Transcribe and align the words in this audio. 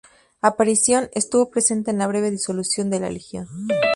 Aparición 0.41 1.11
estuvo 1.13 1.51
presente 1.51 1.91
en 1.91 1.99
la 1.99 2.07
breve 2.07 2.31
disolución 2.31 2.89
de 2.89 3.01
la 3.01 3.11
Legión. 3.11 3.47